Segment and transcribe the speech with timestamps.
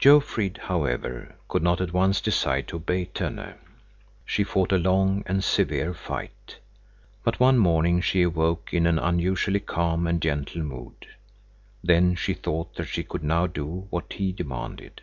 [0.00, 3.54] Jofrid, however, could not at once decide to obey Tönne.
[4.26, 6.58] She fought a long and severe fight.
[7.22, 11.06] But one morning she awoke in an unusually calm and gentle mood.
[11.84, 15.00] Then she thought that she could now do what he demanded.